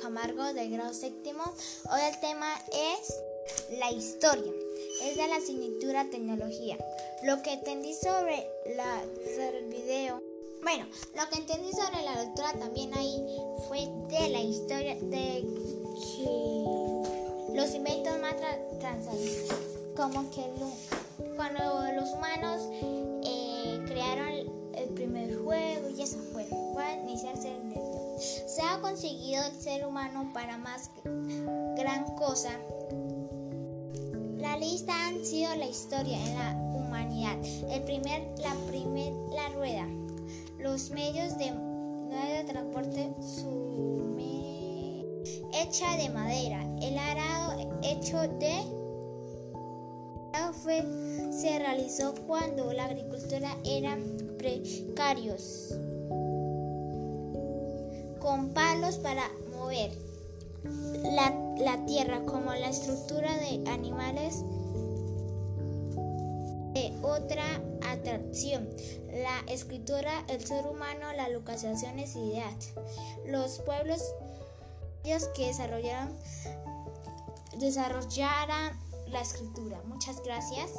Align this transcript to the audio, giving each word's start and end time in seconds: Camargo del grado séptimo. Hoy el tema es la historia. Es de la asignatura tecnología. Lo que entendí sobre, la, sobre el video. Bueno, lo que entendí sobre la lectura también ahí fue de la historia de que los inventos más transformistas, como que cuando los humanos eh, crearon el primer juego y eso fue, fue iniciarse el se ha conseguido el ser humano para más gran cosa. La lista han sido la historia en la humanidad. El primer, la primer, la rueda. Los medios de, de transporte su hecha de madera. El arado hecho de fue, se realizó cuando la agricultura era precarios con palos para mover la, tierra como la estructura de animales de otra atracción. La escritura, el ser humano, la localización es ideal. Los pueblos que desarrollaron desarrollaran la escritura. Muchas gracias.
Camargo 0.00 0.52
del 0.54 0.70
grado 0.70 0.94
séptimo. 0.94 1.42
Hoy 1.92 2.00
el 2.08 2.20
tema 2.20 2.54
es 2.72 3.20
la 3.78 3.90
historia. 3.90 4.52
Es 5.02 5.16
de 5.16 5.26
la 5.28 5.36
asignatura 5.36 6.08
tecnología. 6.10 6.76
Lo 7.24 7.42
que 7.42 7.52
entendí 7.52 7.94
sobre, 7.94 8.46
la, 8.76 9.02
sobre 9.34 9.58
el 9.58 9.68
video. 9.68 10.22
Bueno, 10.62 10.86
lo 11.14 11.28
que 11.28 11.38
entendí 11.38 11.70
sobre 11.72 12.02
la 12.02 12.22
lectura 12.22 12.52
también 12.54 12.94
ahí 12.94 13.22
fue 13.68 13.80
de 14.08 14.28
la 14.30 14.40
historia 14.40 14.94
de 14.94 15.44
que 15.94 17.54
los 17.54 17.74
inventos 17.74 18.18
más 18.18 18.34
transformistas, 18.80 19.58
como 19.96 20.30
que 20.30 20.44
cuando 21.36 21.92
los 21.92 22.10
humanos 22.10 22.62
eh, 23.24 23.80
crearon 23.86 24.72
el 24.74 24.88
primer 24.94 25.36
juego 25.38 25.88
y 25.90 26.02
eso 26.02 26.18
fue, 26.32 26.44
fue 26.72 26.94
iniciarse 27.02 27.48
el 27.48 27.57
se 27.57 27.57
ha 28.68 28.80
conseguido 28.80 29.42
el 29.44 29.60
ser 29.60 29.86
humano 29.86 30.30
para 30.32 30.58
más 30.58 30.90
gran 31.76 32.04
cosa. 32.16 32.50
La 34.38 34.56
lista 34.56 35.08
han 35.08 35.24
sido 35.24 35.54
la 35.56 35.66
historia 35.66 36.18
en 36.18 36.34
la 36.34 36.54
humanidad. 36.74 37.36
El 37.70 37.82
primer, 37.84 38.28
la 38.38 38.54
primer, 38.68 39.12
la 39.32 39.48
rueda. 39.50 39.86
Los 40.58 40.90
medios 40.90 41.36
de, 41.38 41.52
de 42.10 42.44
transporte 42.44 43.14
su 43.20 43.68
hecha 45.52 45.96
de 45.96 46.08
madera. 46.10 46.62
El 46.80 46.98
arado 46.98 47.80
hecho 47.82 48.20
de 48.38 48.78
fue, 50.52 50.82
se 51.32 51.58
realizó 51.58 52.14
cuando 52.26 52.72
la 52.72 52.86
agricultura 52.86 53.56
era 53.64 53.98
precarios 54.38 55.74
con 58.28 58.52
palos 58.52 58.96
para 58.98 59.26
mover 59.56 59.90
la, 60.62 61.86
tierra 61.86 62.20
como 62.26 62.52
la 62.52 62.68
estructura 62.68 63.34
de 63.38 63.64
animales 63.70 64.44
de 66.74 66.94
otra 67.00 67.62
atracción. 67.90 68.68
La 69.10 69.50
escritura, 69.50 70.26
el 70.28 70.44
ser 70.44 70.66
humano, 70.66 71.10
la 71.16 71.30
localización 71.30 71.98
es 71.98 72.16
ideal. 72.16 72.54
Los 73.24 73.60
pueblos 73.60 74.02
que 75.34 75.46
desarrollaron 75.46 76.14
desarrollaran 77.56 78.78
la 79.06 79.22
escritura. 79.22 79.80
Muchas 79.86 80.22
gracias. 80.22 80.72